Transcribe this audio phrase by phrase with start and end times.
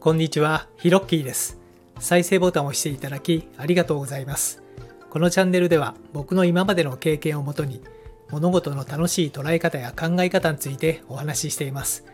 [0.00, 1.58] こんにちは、ヒロッキーです。
[1.98, 4.62] 再生ボタンを押していただきありがとうございます。
[5.10, 7.82] このチャンネルでは僕の今までの経験をもとに
[8.30, 12.04] 物事の楽しい捉え方や考え方についてお話ししています。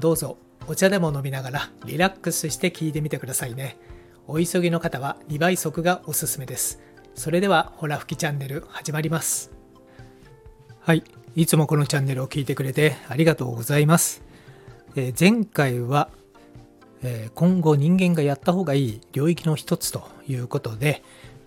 [0.00, 3.78] どうぞお茶でも飲みながらリラックスして聞いてみてくださいね。
[4.26, 6.80] お急ぎの方は2倍速がおすすめです。
[7.14, 9.52] それではホラ吹きチャンネル始まります。
[10.80, 11.04] はい、
[11.36, 14.24] いつもこのチャンネルを聞いてくれてありがとうございます。
[14.96, 16.10] えー前回は
[17.02, 21.02] え今後人間がやった方がいい領域の一つということで、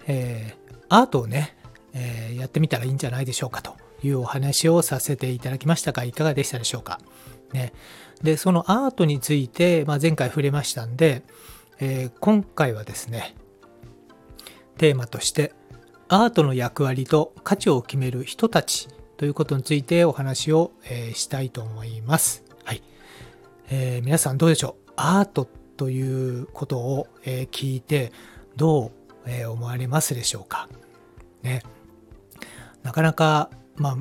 [0.07, 0.55] え
[0.89, 1.55] アートをね、
[1.93, 6.99] えやってみたらいいんじゃないでしょうかというお話をさせていただきましたがいかがでしたでしょうか。
[7.53, 7.73] ね、
[8.23, 11.23] でそのアートについて、まあ、前回触れましたんで、
[11.79, 13.35] えー今回はですね
[14.77, 15.53] テーマとして
[16.07, 18.87] アートの役割と価値を決める人たち
[19.17, 22.43] ということについてお話を、えーしたいと思います。
[22.63, 22.81] はい
[23.69, 24.90] えー皆さんどうでしょう？
[25.03, 28.11] アートということを、え聞いて
[28.55, 28.91] どう、
[29.25, 30.69] え思われますでしょうか？
[31.41, 31.63] ね。
[32.83, 33.97] なかなか、まあ、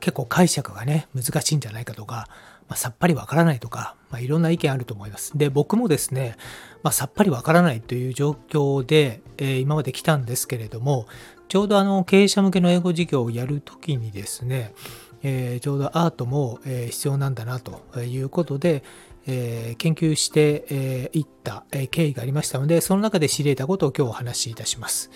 [0.00, 2.28] 結構解釈がね難しいんじゃないかとか、
[2.68, 5.36] まあ、さっぱりわからないとか、まあ、いろんな意見あると思います。
[5.36, 6.36] で僕もですね、
[6.82, 11.06] まあ、さっぱりわからないという状況で、えー今まで来たんですけれども
[11.48, 14.74] ちょうどあの経営者向けの英語授業をやるときにですね、
[15.22, 18.82] えーちょうどアートも、えー必要なんだなということで、
[19.26, 25.10] えー研究してい、えーった、経緯がありましたのでその中で知り得たことを今日お話しいたします。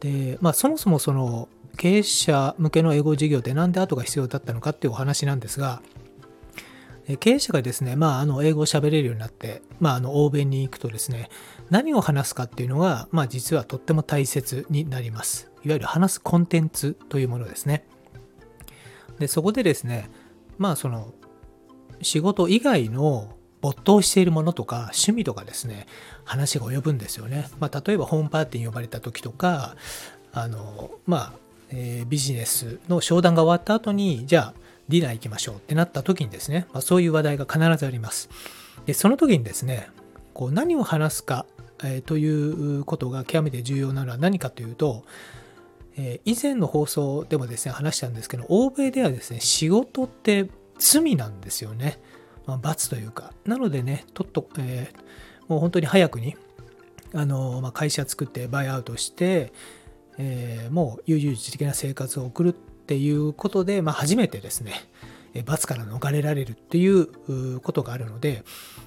[0.00, 5.82] でまあ、そもそもその経営者向けの英語授業でなんでアートが必要だったのかっていうお話なんですが
[7.20, 11.28] 経営者がですね、まあ、あの英語を喋れるようになって、まあ、あの欧米に行くとですね
[11.70, 17.86] 何を話すかっていうのが、まあ、実はとっても大切になりますいわゆる話すコンテンツというものですね
[19.18, 20.10] でそこでですね
[20.56, 21.12] まあその
[22.02, 25.86] 仕事以外の没頭しているものとか趣味とかですね
[26.24, 29.74] 話が及ぶんですよね、まあ、例えばホームパーティーに呼ばれた時とか
[30.32, 31.32] あのまあ、
[31.70, 34.54] えービジネスの商談が終わった後にじゃあ
[34.88, 38.28] ディナー行きましょうってなった時にですね、まあ、そういう話題が必ずあります。
[38.84, 39.88] でその時にですね
[40.34, 41.46] こう何を話すか、
[41.82, 45.04] えーということが極めて重要なのは何かというと、
[45.96, 52.00] えー以前の放送でもですね話したんですけど欧米ではですね仕事って罪なんですよね、
[52.46, 53.32] まあ、罰というか。
[53.44, 55.04] なのでねとっと、えー
[55.48, 56.36] もう本当に早くに
[57.12, 59.52] あの、まあ、会社作ってバイアウトして、
[60.18, 64.72] えーもう悠々自適な生活を送るっていうことで、まあ、初めてですね
[65.34, 68.44] えー罰から逃れられるっていうことがあるので、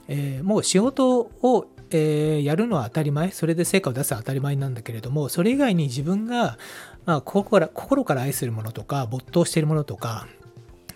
[0.08, 6.58] えーもう仕事を、えーやるのは当たり前それで成果を出すのは当たり前なんだけれどもそれ以外に自分が、
[7.06, 10.28] まあ、心から心から愛するものとか没頭しているものとか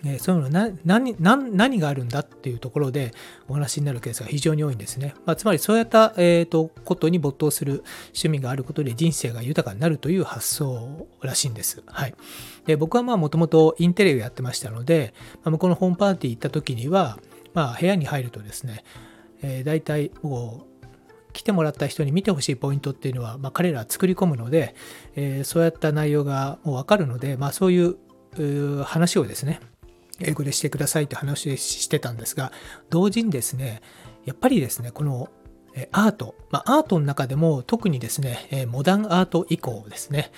[0.04, 3.12] えそういうの何何があるんだっていうところで
[3.48, 5.14] お話になるケースが非常に多いんですね。
[5.26, 11.82] まあ、つまりそういった、えー、とことに没頭する趣味があることで人生が豊かになるという発想らしいんです。
[11.86, 12.14] はい、
[12.66, 15.14] で僕はもともとインテリアをやってましたので、
[15.44, 17.18] まあ、向こうのホームパーティー行った時には、
[17.54, 18.84] まあ、部屋に入るとですね、
[19.42, 24.74] えー、大体もう来てもらった人に見てほしいポイントっていうのは、まあ、彼らは作り込むので、
[25.14, 29.60] えーそういった内容がもう分かるので、まあ、そういう話をですね
[30.26, 32.52] 英語でしてくださいって話をしてたんですが
[32.90, 33.82] 同時にですね
[34.24, 35.28] やっぱりですねこの
[35.90, 40.30] アート、まあ、アートの中でも特にですねモダンアート以降ですね、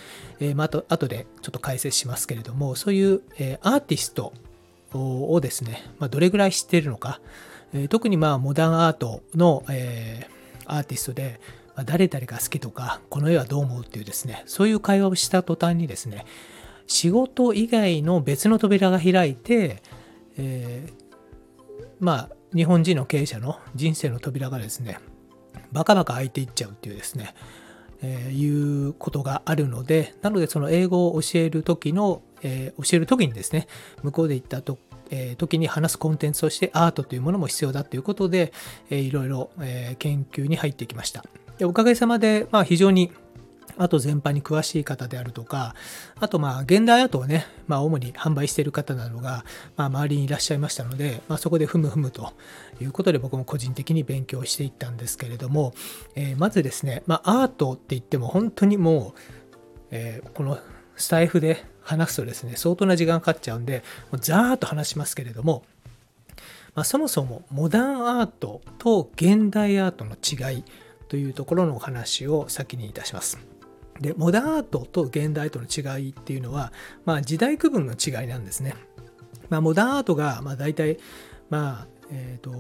[0.54, 3.22] まあ、と後でちょっと解説しますけれどもそういう
[3.62, 4.32] アーティスト
[4.92, 7.20] をですね、まあ、どれぐらい知っているのか、
[7.90, 10.28] 特にまあモダンアートの、え
[10.66, 11.40] アーティストで、
[11.84, 16.24] 誰々が好きとかこの絵はどう思うっていうですねそういう会話をした途端にですね
[16.86, 19.82] 仕事以外の別の扉が開いて、
[20.36, 21.04] えー
[22.00, 24.98] まあ日本人の経営者の人生の扉がですね
[25.72, 27.34] バカバカ開いていっちゃうっていうですね、
[28.02, 33.66] えーいうことがあるのでなのでその英語を教える時の、えー教える時にですね
[34.02, 34.78] 向こうで言ったと、
[35.10, 38.52] えー時に話すコンテンツとしてアートというものも必要だということで、
[38.90, 41.24] えーいろいろ、えー研究に入ってきました。
[41.58, 43.12] でおかげさまで、まあ、非常に
[43.76, 45.74] あと全般に詳しい方であるとか、
[46.20, 49.44] あとまあ現代アートをね、まあ主に販売している方などが、
[49.76, 52.32] まあ周りにいらっしゃいましたので、まあそこでふむふむと
[52.80, 55.74] いうことで僕も個人的に勉強していったんですけれども、
[56.14, 59.20] えーまずですね、まあアートって言っても本当にもう、
[59.90, 60.58] えーこの
[60.96, 63.82] スタイフで話すとですね、相当な時間かかっちゃうんで、
[64.12, 65.64] もうザーッと話しますけれども、
[66.74, 70.64] まあ、そもそもモダンアートと現代アートの違い
[71.08, 73.38] というところのお話を先にいたします。
[74.00, 76.72] でモダンアートと現代アートの違いっていうのは、
[77.04, 78.74] まあ、時代区分の違いなんですね。
[79.48, 80.98] まあ、モダンアートがまあ大体、
[81.50, 82.50] まあえーと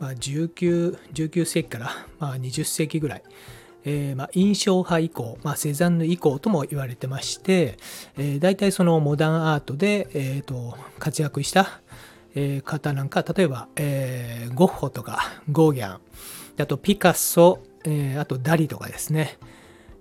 [0.00, 3.22] まあ、19, 19世紀から、まあ、20世紀ぐらい、
[3.84, 7.76] えーまあ、印象派以降、まあ、セザンヌ以降とも言われてまして、
[8.16, 11.80] えー、大体そのモダンアートで、えーと、活躍した、
[12.34, 15.20] えー、方なんか例えば、えー、ゴッホとか
[15.50, 16.00] ゴーギャン
[16.58, 19.38] あとピカソ、えー、あとダリとかですね、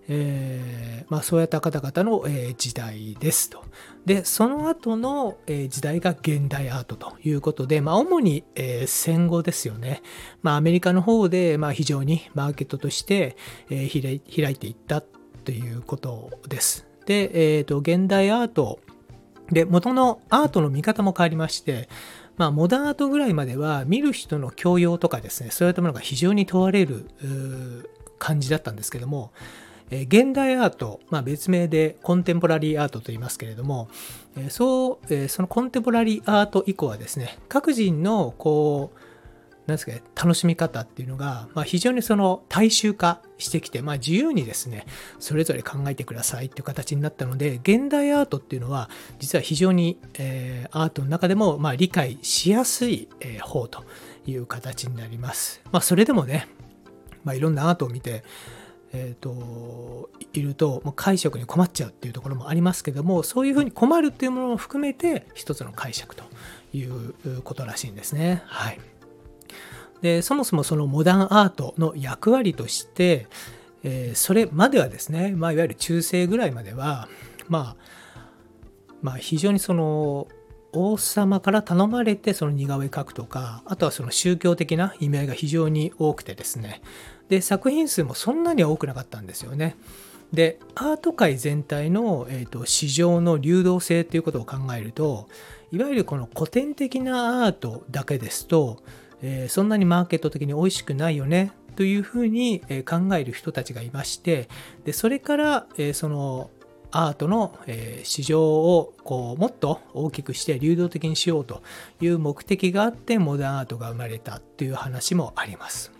[0.10, 3.64] えー、まあ、そういった方々の、えー、時代ですと。
[4.06, 10.02] で、その後の、えー、時代が現代アートということで、まあ、主に、え戦後ですよね。
[10.42, 13.38] まあ、アメリカの方で、まあ、非常にマーケットとして、
[13.70, 14.16] え開
[14.54, 16.86] いていったということです。
[17.06, 18.80] で、えっ、と、現代アート
[19.52, 21.90] で、元のアートの見方も変わりまして、
[22.38, 27.08] まあ、モダンアートぐらいまでは見る人の教養とかですね、そういったものが非常に問われる
[28.18, 29.32] 感じだったんですけども、
[29.92, 33.90] え現代アート、まあ、別名でコンテンポラリーアートと言いますけれども、
[34.38, 39.00] えそう、えそのコンテンポラリーアート以降はですね、各人のこう、
[39.66, 44.86] なんですかね、楽しみ方っていうのが、まあ、非常にその大衆化してきて、まあ、自由にですね、
[45.20, 48.90] それぞれ考えてくださいっていう形になったので、現代アートっていうのは、
[49.20, 53.86] 実は非常に、えー、アートの中でも、まあ、理解しやすい、えー、方と
[54.26, 55.62] いう形になります。
[55.72, 56.48] まあ、それでもね、
[57.24, 58.26] まあ、いろんなアートを見て、
[58.96, 66.24] えーと、いるともう解釈に困っちゃうっていうところもありますけどもそういうふうに困るっていうものを含めて一つの解釈と
[66.74, 68.44] いうことらしいんですね。
[68.46, 68.80] はい、
[70.02, 73.28] でそもそもそのモダンアートの役割として、
[73.84, 77.10] えー、それまではですね、まあ、いわゆる中世ぐらいまでは、
[77.48, 78.24] まあ、
[79.02, 80.28] まあ非常にその
[80.74, 86.82] 王様から頼まれてその似顔絵描くとかあとはその宗教的な意味合いが非常に多くてですね。
[87.30, 89.76] で作品数もそんなには多くなかったんですよね。
[90.34, 95.30] でアート界全体の、えーと、市場の流動性ということを考えると
[95.72, 98.80] いわゆるこの古典的なアートだけですと、
[99.22, 104.50] えー、そんなにマーケット的に美味しくないよねというふうに考える人たちがいまして
[104.86, 106.50] でそれから、えー、その
[106.96, 107.58] アートの
[108.04, 111.64] 市場をこうもっと大きくして流動的にしようと
[112.00, 115.92] いう目的があってモダンアートが生まれたという話もあります。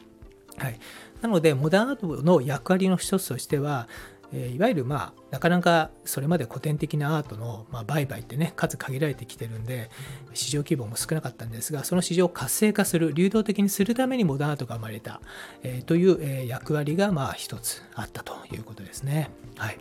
[0.58, 0.80] はい、
[1.22, 3.88] なのでモダンアートの役割の一つとしては、
[4.34, 9.92] いわゆるまあなかなかそれまで古典的なアートのま売買ってね数限られてきてるんで
[10.34, 15.22] 市場規模も少なかったんですがその市場を活性化する流動的にするためにモダンアートが生まれた、
[15.62, 19.30] えという役割がまあ一つあったということですね。
[19.56, 19.78] はい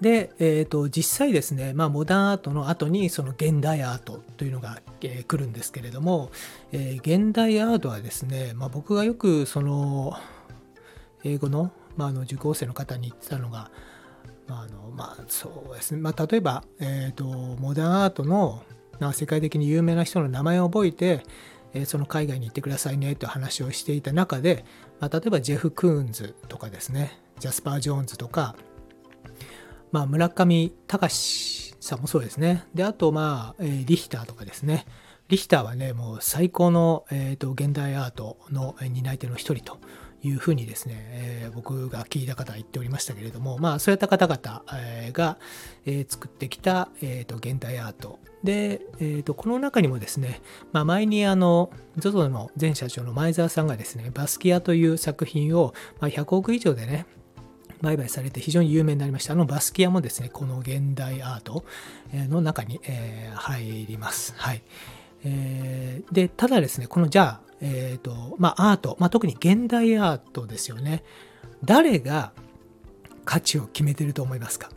[0.00, 6.30] で、えーと、実際ですね、まあ、モダンアートの後にその現代アートというのが、えー、来るんですけれども、
[6.72, 10.16] えー、現代アートはですね、まあ、僕がよくその
[11.22, 13.70] 英語の,、まあ、あの受講生の方に言ってたのが、
[14.48, 18.62] まああのまあ、そうですね、まあ、例えば、えーと、モダンアートの、
[19.00, 21.22] まあ、世界的に有名な人の名前を覚えて、
[21.74, 24.64] えー、その海外に行ってくださいねという話をしていた中で、
[24.98, 28.56] まあ、例えばジェフ・クーンズとかですねジャスパー・ジョーンズとか
[29.92, 32.64] まあ、村上隆さんもそうですね。
[32.74, 34.86] で、あと、まあ、えー、リヒターとかですね。
[35.28, 39.78] リヒターはね、もう最高の、えーと、現代アートの担い手の一人と
[40.22, 45.38] いうふうにですね、えー、僕が聞いた方は言っておりましたけれども、まあ、そういった方々、えー、が、
[45.86, 48.18] えー、作ってきた、えーと、現代アート。
[48.42, 50.40] で、えーと、この中にもですね、
[50.72, 57.06] まあ、前にあの、ZOZO の前社長の前澤さんがですね、バスキアという作品を、まあ、100億以上でね、
[57.82, 59.32] 売買されて非常に有名になりました。
[59.32, 61.64] あのバスキアもですね、この現代アート
[62.12, 64.34] の中に、えー、入ります。
[64.36, 64.62] はい。
[65.24, 71.04] えー、で、ただですね、このじゃあ、えっ、ー、と、まあアート、まあ特に現代アートですよね。
[71.64, 72.32] 誰が
[73.24, 74.70] 価値を決めてると思いますか？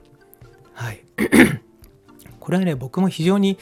[0.74, 1.03] はい。
[2.39, 3.57] これはね、僕も非常に、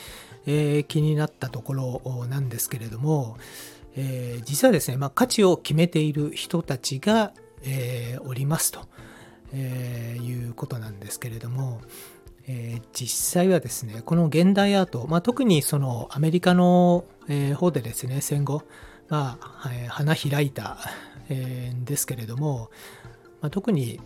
[0.48, 3.38] えー、気になったところなんですけれども、
[3.96, 7.34] えー、実はですね、まあ、価値を決めている人たちが、
[7.64, 8.88] えー、おりますと。
[9.54, 11.82] えー、いうことなんですけれども、
[12.48, 18.64] えー、実際はですねこの現代アート、まあ、特にそのアメリカの、えー、方でですね戦後、
[19.10, 20.78] まあえー、花開いた、
[21.30, 22.70] えー、ですけれども、
[23.42, 24.00] まあ、特に、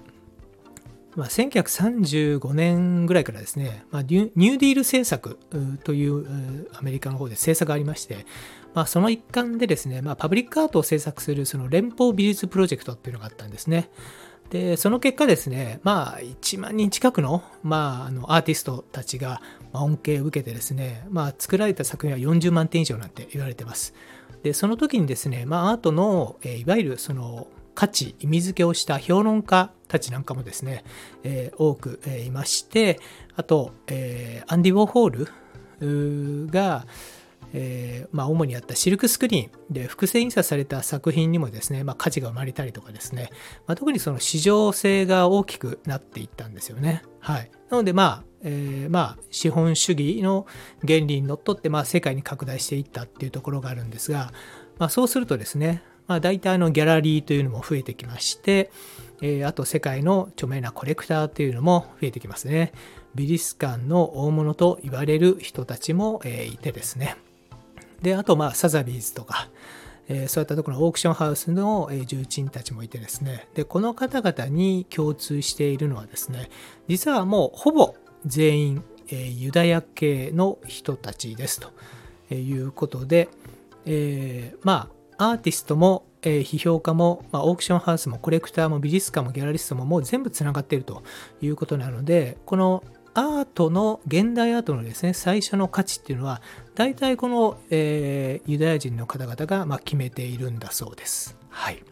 [1.15, 5.39] まあ、1935年ぐらいからですね、まあ、ニューディール政策
[5.83, 8.25] というアメリカの方で政策がありまして、
[8.73, 13.89] まあ、その一環でですね、まあ、パブリックアートを制作するその連邦美術プロジェクトっていうのがあったんですね。
[14.49, 19.41] で、その結果ですね、まあ、1万人近くの、まあ、あのアーティストたちが
[19.73, 23.93] 恩恵を受けてですね、まあ、作られた作品は40万点以上なんて言われてます。
[24.43, 30.83] で、その時にですね、まあ、アートの、え、いわゆるその価値、意味付けをした評論家たちなんかもですね、
[31.23, 32.99] えー、多く、えー、いまして、
[33.35, 35.27] あと、えー、アンディ・ウォーホー
[35.81, 36.85] ルが、
[37.53, 43.29] えー、まあ、主にあったシルクスクリーンで複製印刷された作品にもですね、まあ、価値が生まれたりとかですね、
[43.67, 47.03] まあ、特にその市場性が大きくなっていったんですよね。
[47.19, 50.45] はい、なので、まあえー、まあ資本主義の
[50.85, 54.31] 原理にのっとって、まあ、世界に拡大していったっていうところがあるんですが、
[54.77, 58.71] まあ、そうするとですね、まあ、大体のギャラリーというのも増えてきまして、
[59.21, 62.73] えー、あと世界の著名なコレクターというのも増えてきますね。
[63.15, 67.15] 美術館の大物と言われる人たちも、え、いてですね。
[68.05, 69.49] で、あと、まあ、サザビーズとか、
[70.07, 73.47] えー、そういったところのオークションハウスの、えー、重鎮たちもいてですね。
[73.55, 76.51] で、この方々に共通しているのはですね、
[76.87, 81.59] 実はもうほぼ全員、えー、ユダヤ系の人たちです
[82.29, 83.27] ということで、
[83.87, 91.03] えー、まあ、アーティストもえ、批評家も、ま、オークションハウスもコレクターも美術館もギャラリストももう全部つながっていると
[91.39, 92.83] いうことなのでこの
[93.15, 96.41] アートの現代アートのですね最初の価値っていうのは
[96.75, 101.37] 大体この、えー、ユダヤ人の方々が、まあ、決めているんだそうです。
[101.49, 101.83] はい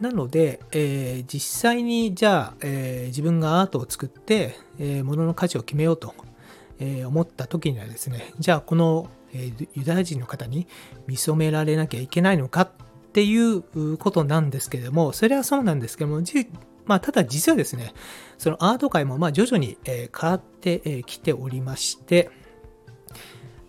[0.00, 6.14] なので、えー、実際にじゃあ、えー、自分がアートを作って、えー、物の価値を決めようと、
[6.78, 10.68] え思った時にはですねじゃあこのえユダヤ人の方に
[11.06, 12.70] 見初められなきゃいけないのかっ
[13.12, 16.22] ていうことなんですけれども、それはそうなんですけども、
[16.88, 17.92] まあ、ただ実はですね、
[18.38, 22.30] そのアート界もまあ徐々に変わってきておりまして、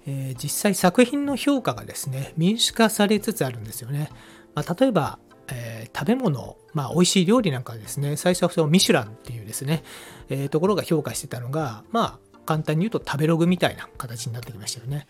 [0.07, 4.09] え実際作品の評価がですね、民主化されつつあるんですよね。
[4.55, 5.19] まあ、例えば、
[5.51, 9.83] えー、食べ物、まあ、美味しい料理なんかですね、最初はそのミシュランっていうですね、
[10.29, 15.07] えー、ところが評価してたのが、まあ、簡単に言うと食べログみたいな形になってきましたよね。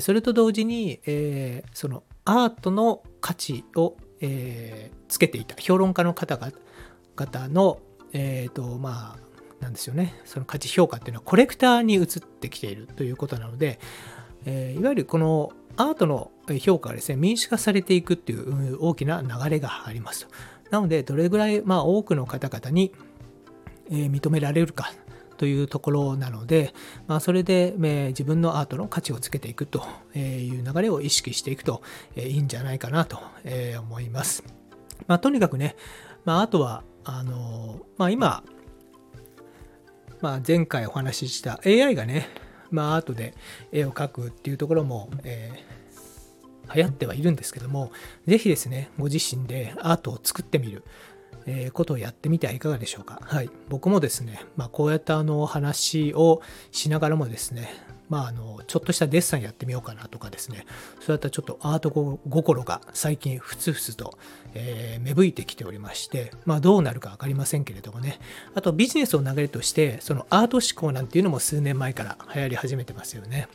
[0.00, 7.80] それと同時に、えー、そのアートの価値を、え、つけていた評論家の方が々の、
[8.12, 9.30] えーとまあ、
[9.62, 13.78] なんですよねその価値評価っていうのはコレクターに移ってきているということなので、
[14.44, 20.28] えー、いわゆるこのアートの評価がですね民主化されていくっていう大きな流れがあります
[20.70, 22.92] なのでどれぐらい、まあ、多くの方々に、
[23.90, 24.92] えー、認められるか
[25.36, 26.74] というところなので、
[27.06, 29.82] まあ、それで、え自分のアートの価値をつけていくと
[30.14, 30.18] い
[30.60, 31.80] う流れを意識していくと
[32.14, 34.44] えいいんじゃないかなとえ思います。
[35.06, 35.76] まあ、とにかくね、
[36.26, 38.44] まあ、あとはあの、まあ、今、
[40.20, 42.28] まあ、前回お話しした AI がね、
[42.70, 43.34] まあ、アートで
[43.72, 47.90] 絵を描くっていうところも、えー、流行ってはいるんですけども、
[48.26, 50.84] ぜひですね、ご自身でアートを作ってみる。
[51.46, 53.18] えことをやってみてはいかがでしょうか。
[53.22, 53.50] はい。
[53.70, 57.72] 僕もですね、まあ、こうやってあの話をしながらもですね、
[58.10, 60.66] まあ、あの、ちょっとしたデッサンやってみようかなとかですね、
[60.98, 64.18] そういったちょっとアート心が最近ふつふつと、
[64.52, 68.18] えー、芽吹いてきておりまして、まあ、どうなるか分かりませんけれどもね、
[68.54, 73.48] あとビジネスを流れとして、そのアート思考なんていうのも数年前から流行り始めてますよね。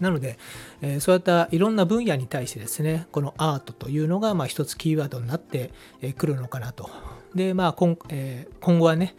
[0.00, 0.38] なので、
[0.82, 5.70] えー、そういったいろんな分野に対してですね、このアートというのが、まあ、一つキーワードになって
[6.18, 6.90] くるのかなと。
[7.34, 9.16] で、まあ今、えー、今後はね、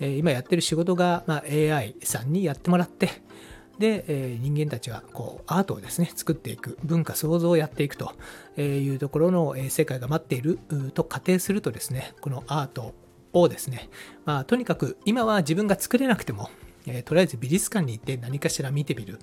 [0.00, 3.10] 今やってる仕事が、ま、AI さんにやってもらって、
[3.78, 8.12] で、えー、人間たちはこうアートをですね作っていく文化創造をやっていくと
[8.60, 10.58] いうところの世界が待っている
[10.94, 12.94] と仮定するとですねこのアート
[13.32, 13.88] をですね、
[14.24, 16.50] まあ、とにかく今は自分が作れなくても
[16.88, 19.18] えー、とりあえず美術館に行って何かしら見てみる。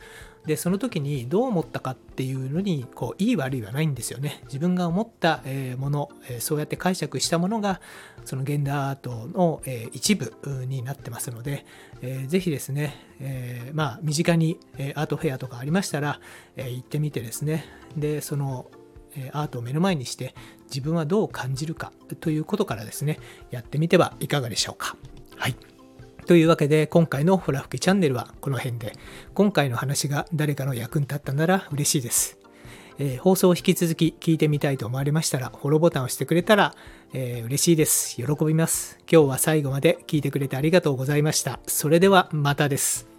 [0.46, 4.42] で、その時にどう思ったかっていうのに、こう、いい悪いはないんですよね。
[4.46, 7.82] 自分が思った、えもの、えそうやって解釈したものが、
[8.26, 10.34] その現代アートの、え一部
[10.68, 11.66] になってますので、
[12.02, 16.20] えー、ぜひですね、えまあ、身近に、えアートフェアとかありましたら、
[16.56, 17.66] え行ってみてですね、
[17.98, 18.70] で、その、
[19.32, 23.20] アートを目の前にして自分はどう感じるかということからですね、
[23.50, 24.98] やってみてはいかがでしょうか。
[25.38, 25.56] はい。
[26.26, 28.94] というわけで今回のほらふきチャンネルはこの辺で。
[29.34, 32.38] 今回の話が誰かの役に立ったなら嬉しいです、
[32.98, 36.74] えー、放送を引き続き聞いてみたいと思われましたらフォローボタンを押してくれたら、
[37.14, 38.16] えー、嬉しいです。
[38.16, 38.98] 喜びます。
[39.12, 41.60] 今日は最後まで聞いてくれてありがとうございました。
[41.68, 43.15] それではまたです。